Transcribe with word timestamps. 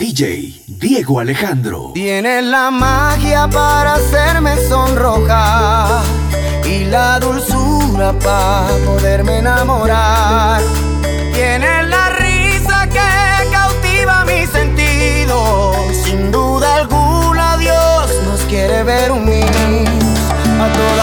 DJ 0.00 0.62
Diego 0.66 1.20
Alejandro. 1.20 1.90
Tienes 1.92 2.42
la 2.42 2.70
magia 2.70 3.46
para 3.50 3.96
hacerme 3.96 4.56
sonrojar 4.66 6.02
y 6.64 6.84
la 6.84 7.20
dulzura 7.20 8.18
para 8.18 8.74
poderme 8.86 9.40
enamorar. 9.40 10.62
Tienes 11.34 11.86
la 11.88 12.08
risa 12.18 12.88
que 12.88 13.50
cautiva 13.52 14.24
mis 14.24 14.48
sentidos. 14.48 15.76
Sin 16.02 16.32
duda 16.32 16.76
alguna, 16.76 17.58
Dios 17.58 18.10
nos 18.24 18.40
quiere 18.48 18.82
ver 18.82 19.12
unidos 19.12 20.08
a 20.58 20.72
todos. 20.72 20.99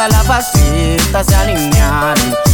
Todas 0.00 0.12
las 0.14 0.26
pasitas 0.26 1.26
se 1.26 1.34
alinearon 1.34 2.49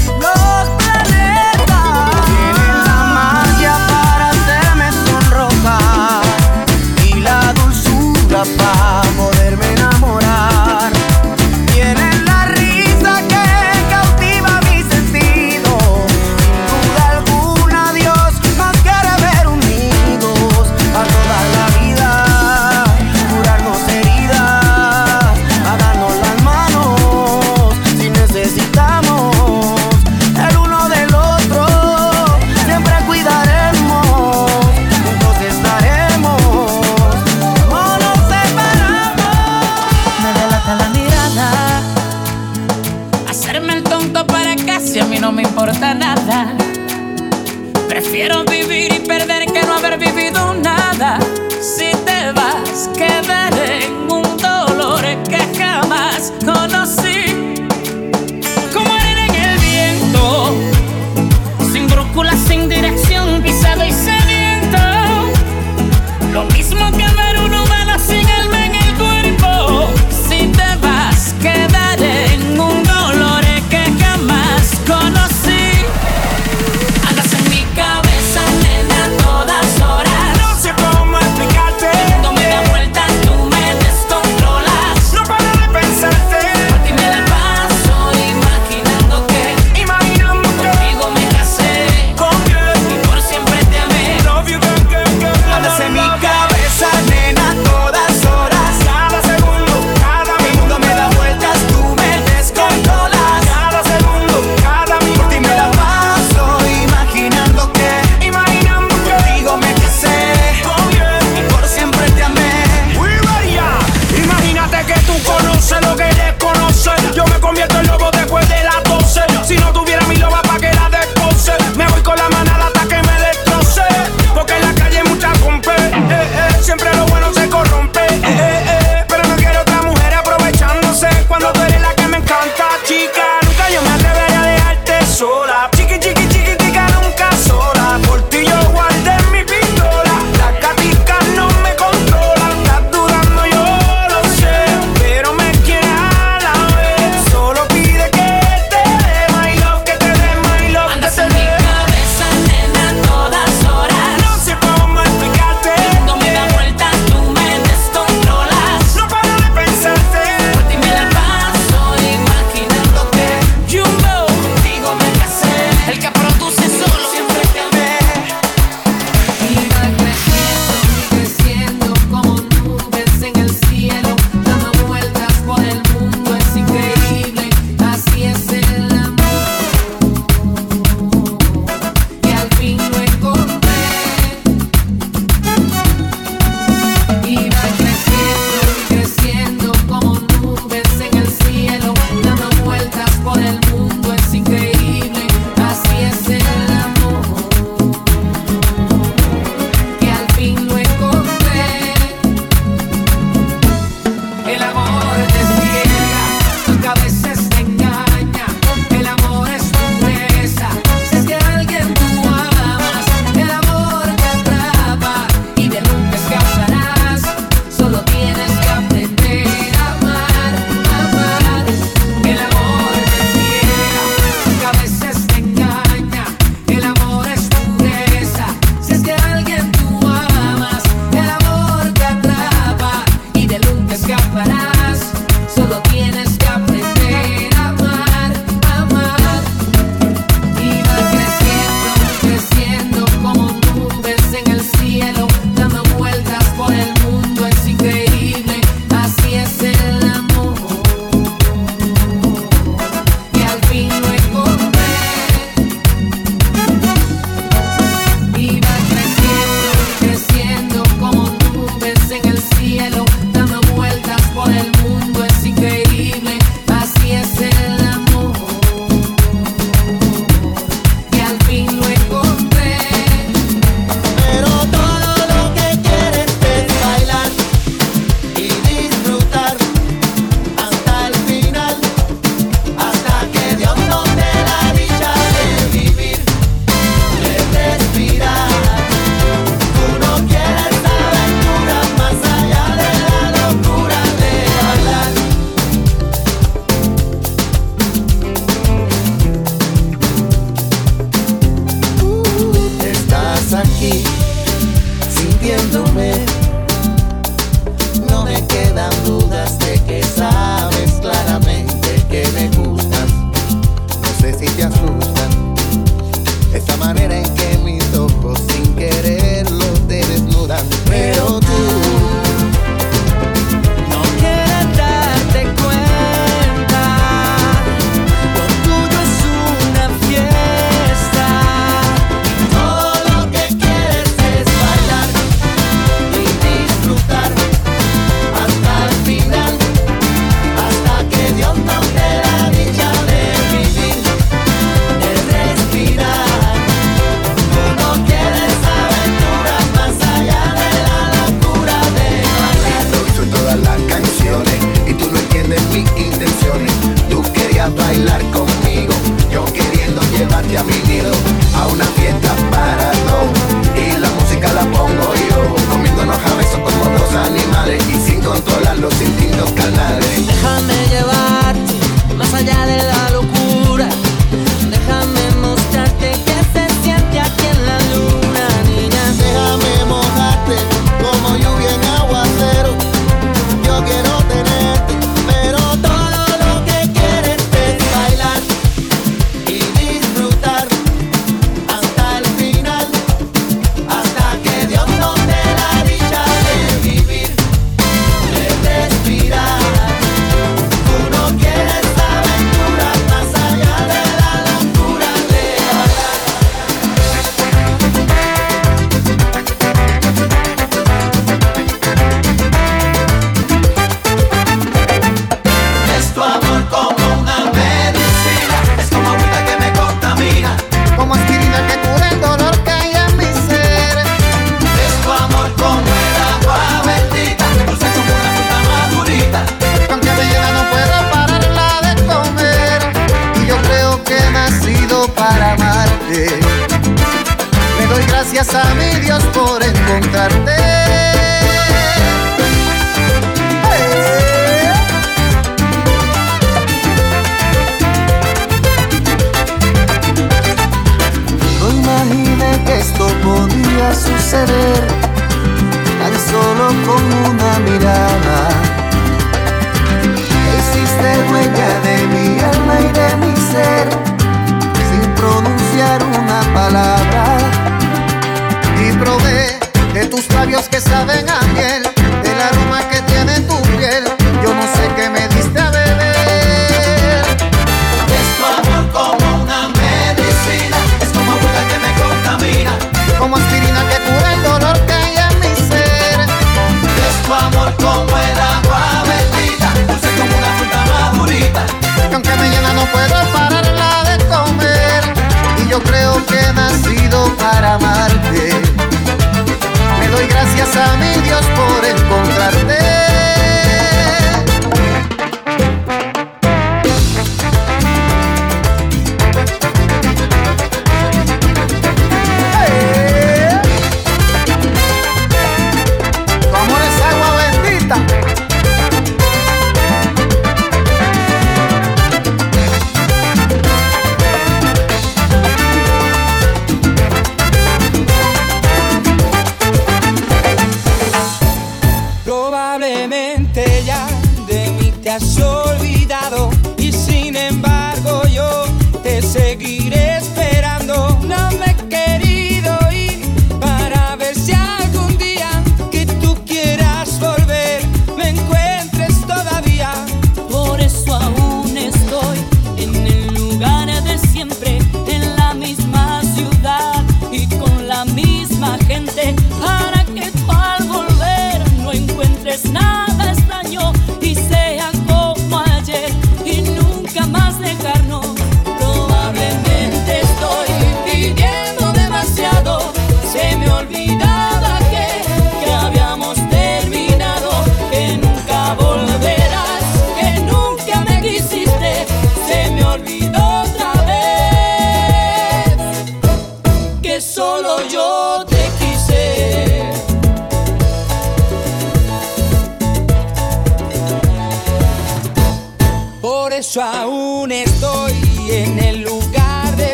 Por 596.77 597.06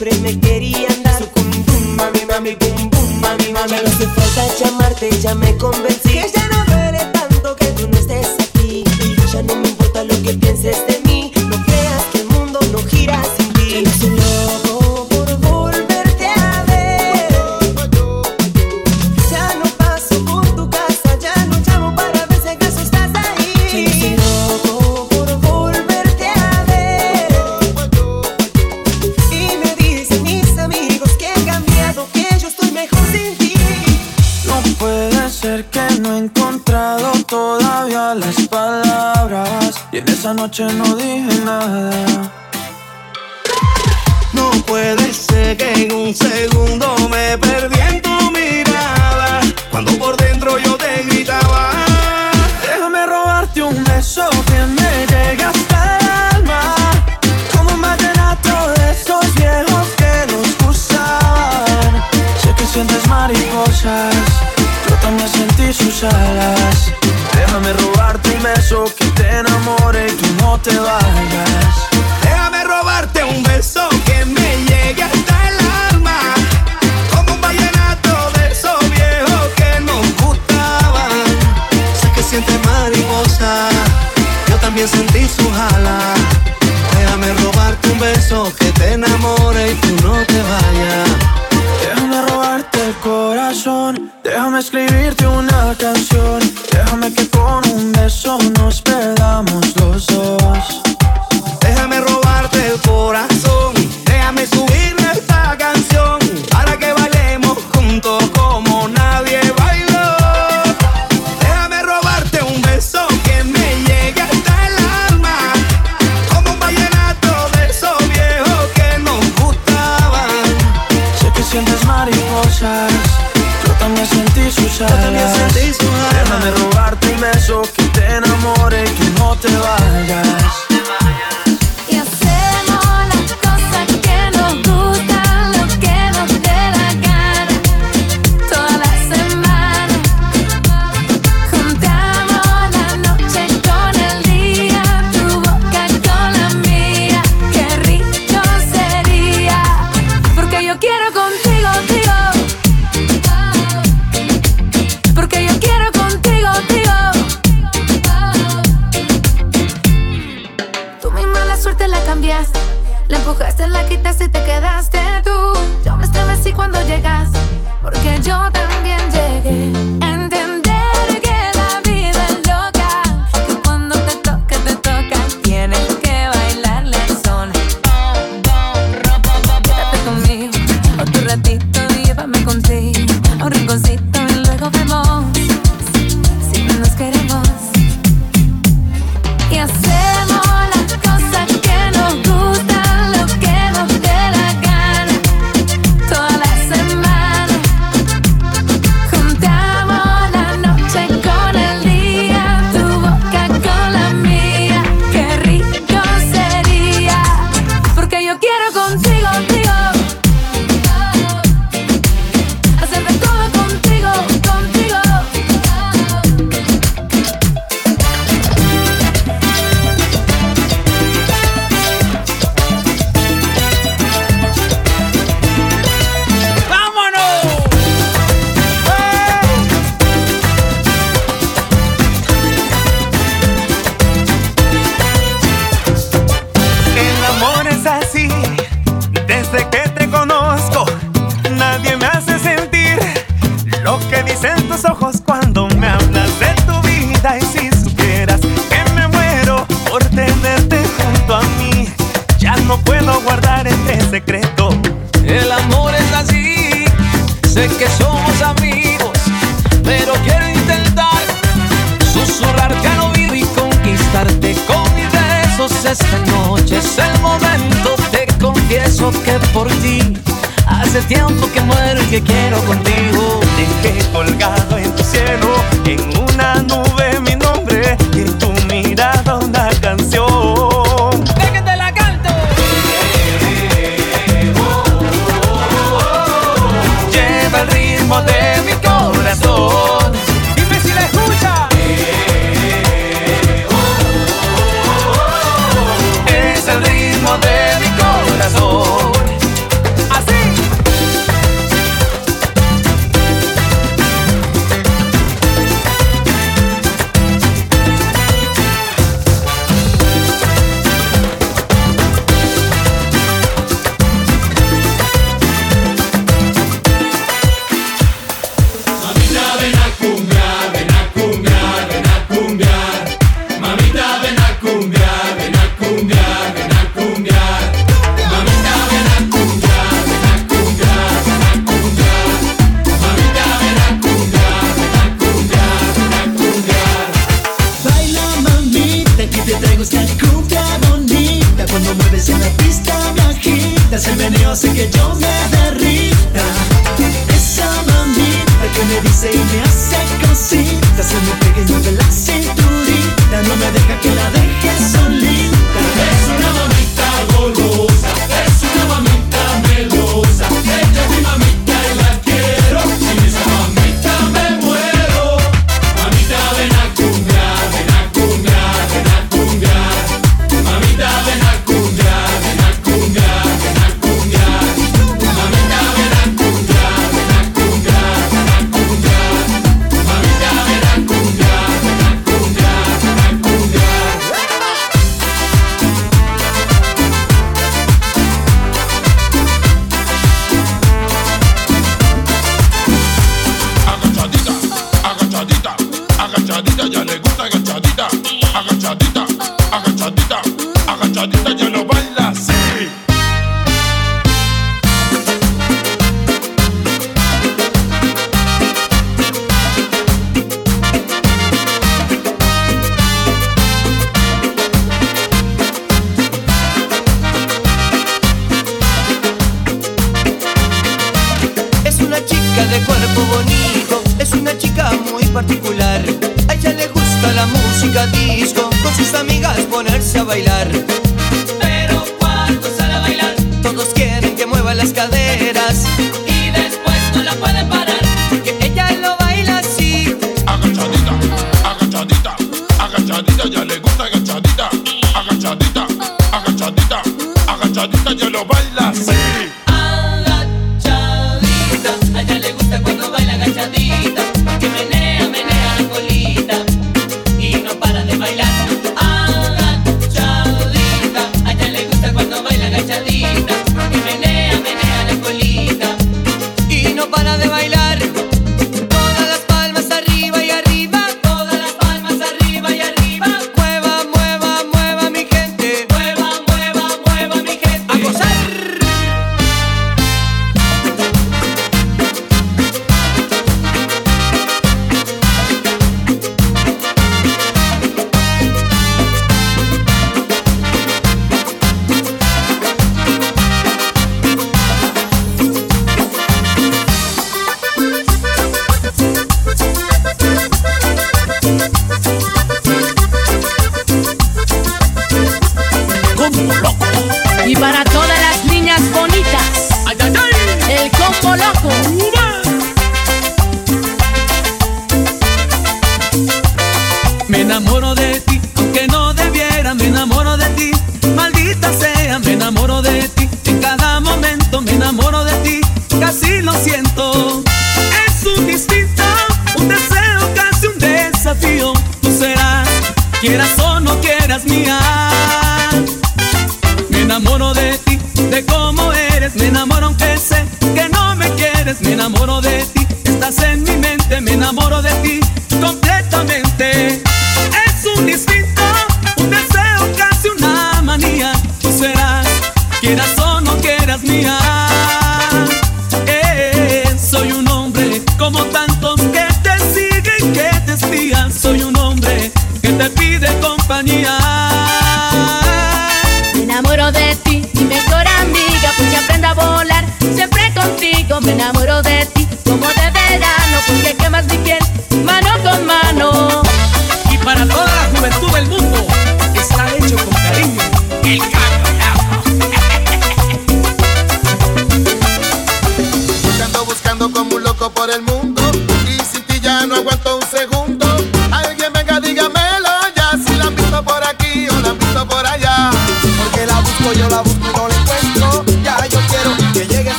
siempre 0.00 0.18
me 0.20 0.40
querían 0.40 1.02
dar 1.02 1.18
su 1.18 1.28
cum, 1.30 1.50
cum 1.64 1.96
mami, 1.96 2.20
mami, 2.26 2.56
bum, 2.56 2.88
bum, 2.88 3.20
mami, 3.20 3.52
mami. 3.52 3.70
Ya 3.70 3.82
no 3.82 3.88
hace 3.88 4.06
falta 4.06 4.54
llamarte, 4.58 5.10
ya 5.20 5.34
me 5.34 5.54
convencí 5.58 5.99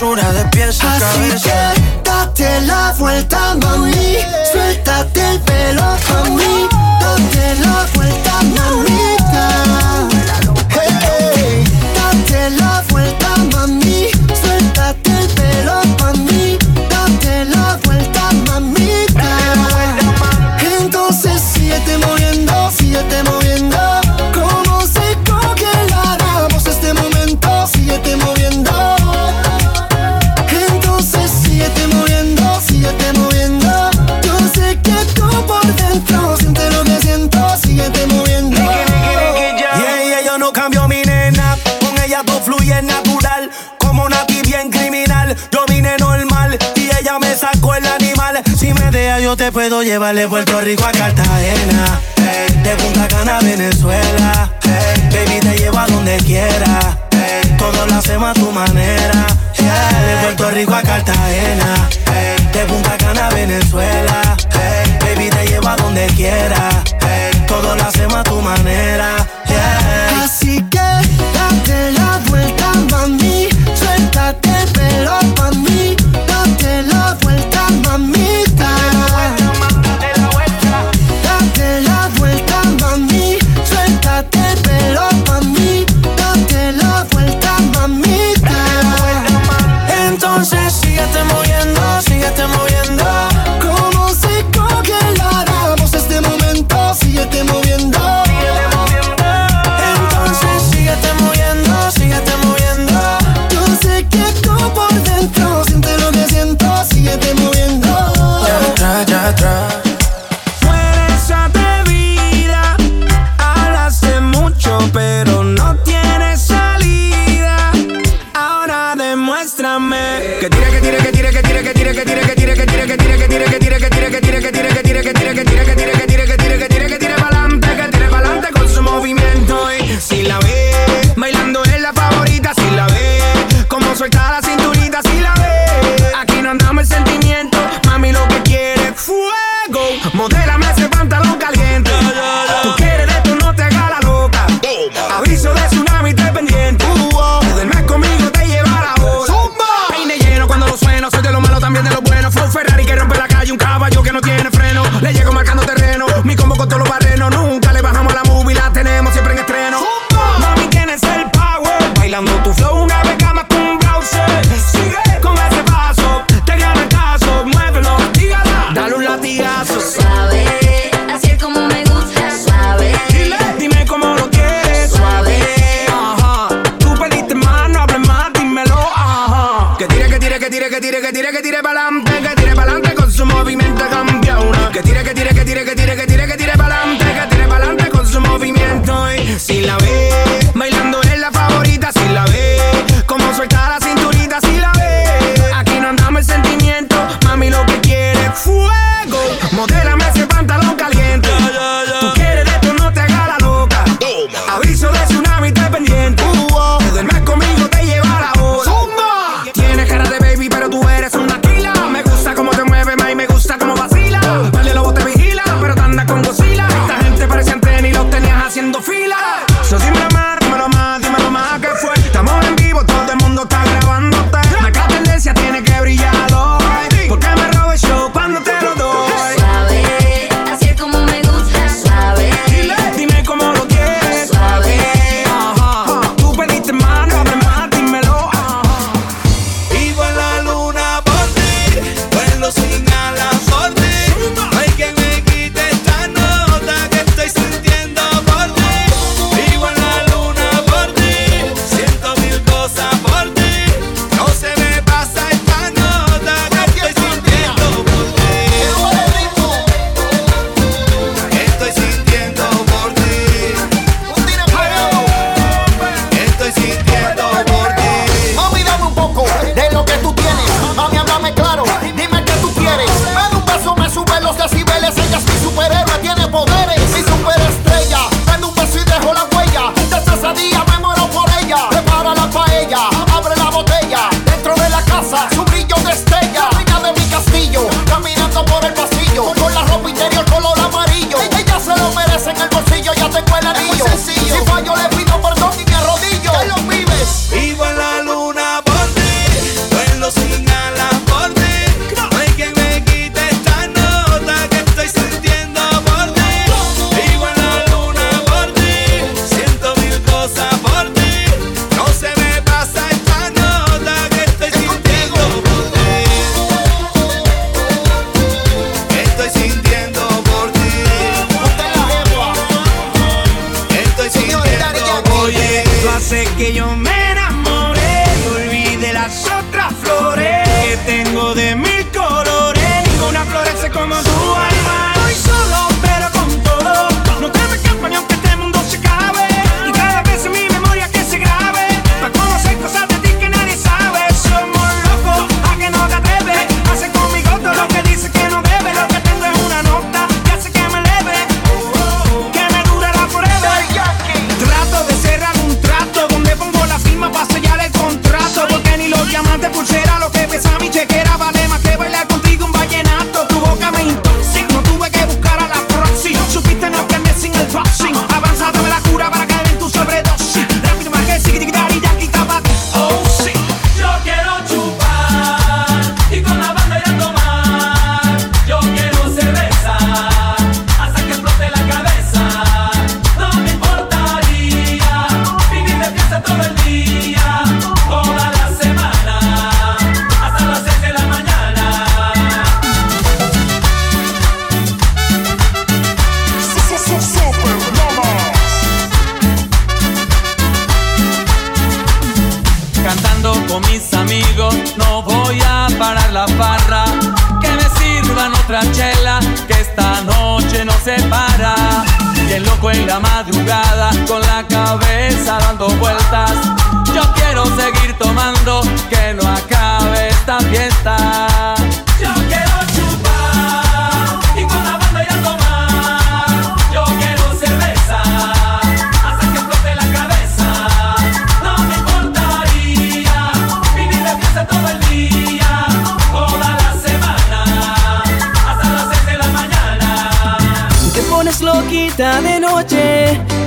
hermosura 0.00 0.32
de 0.32 0.44
pies 0.50 0.78
a 0.84 0.98
cabeza. 0.98 1.57
Rico 60.58 60.74
a 60.74 60.82
Cartagena. 60.82 61.27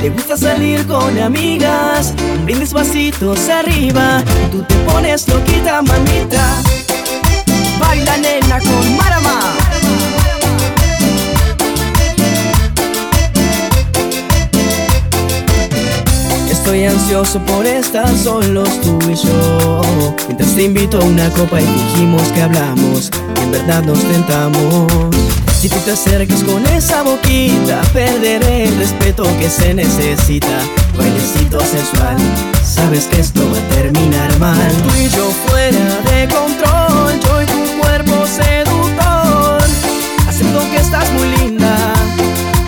Te 0.02 0.10
gusta 0.10 0.36
salir 0.36 0.84
con 0.88 1.16
amigas, 1.20 2.16
Brindes 2.44 2.74
vasitos 2.74 3.48
arriba. 3.50 4.24
Tú 4.52 4.64
te 4.64 4.74
pones 4.78 5.28
loquita, 5.28 5.84
manita. 5.84 6.44
Baila 7.80 8.18
nena 8.18 8.58
con 8.60 8.98
Marama. 8.98 9.40
Estoy 16.50 16.86
ansioso 16.86 17.40
por 17.42 17.68
estar 17.68 18.10
solos 18.18 18.82
tú 18.82 18.98
y 19.08 19.14
yo. 19.14 19.82
Mientras 20.26 20.56
te 20.56 20.64
invito 20.64 20.98
a 21.00 21.06
una 21.06 21.30
copa 21.30 21.62
y 21.62 21.66
dijimos 21.66 22.24
que 22.30 22.42
hablamos, 22.42 23.12
en 23.40 23.52
verdad 23.52 23.84
nos 23.84 24.00
tentamos. 24.00 25.41
Si 25.62 25.70
tú 25.70 25.78
te 25.86 25.92
acercas 25.92 26.44
con 26.44 26.66
esa 26.66 27.04
boquita, 27.04 27.84
perderé 27.94 28.64
el 28.64 28.78
respeto 28.80 29.22
que 29.38 29.48
se 29.48 29.76
necesita. 29.76 30.58
Bailecito 30.98 31.60
sensual, 31.60 32.18
sabes 32.64 33.06
que 33.06 33.22
esto 33.22 33.42
va 33.52 33.60
a 33.60 33.76
terminar 33.76 34.40
mal. 34.40 34.72
Tú 34.82 34.90
y 35.00 35.08
yo 35.10 35.30
fuera 35.46 36.02
de 36.10 36.28
control, 36.34 37.20
yo 37.20 37.44
y 37.44 37.46
tu 37.46 37.80
cuerpo 37.80 38.26
seductor. 38.26 39.62
Haciendo 40.28 40.62
que 40.72 40.78
estás 40.78 41.08
muy 41.12 41.28
linda, 41.38 41.94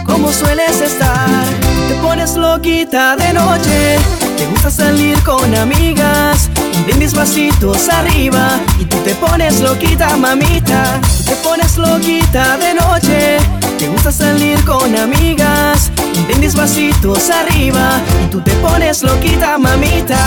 como 0.06 0.32
sueles 0.32 0.80
estar. 0.80 1.46
Te 1.88 1.96
pones 1.96 2.36
loquita 2.36 3.16
de 3.16 3.34
noche, 3.34 3.98
te 4.38 4.46
gusta 4.46 4.70
salir 4.70 5.20
con 5.24 5.56
amigas 5.56 6.52
brindis 6.84 7.14
vasitos 7.14 7.90
arriba 7.90 8.60
y 8.80 8.86
tú 8.86 8.98
te 8.98 9.16
pones 9.16 9.62
loquita, 9.62 10.16
mamita. 10.18 11.00
Tú 11.18 11.24
te 11.24 11.36
pones 11.38 11.78
loquita 11.78 12.58
de 12.58 12.74
noche. 12.74 13.38
Te 13.78 13.88
gusta 13.90 14.12
salir 14.12 14.64
con 14.66 14.96
amigas. 14.96 15.92
brindis 16.28 16.56
vasitos 16.56 17.30
arriba 17.30 18.02
y 18.24 18.30
tú 18.30 18.42
te 18.42 18.52
pones 18.56 19.04
loquita, 19.04 19.58
mamita. 19.58 20.18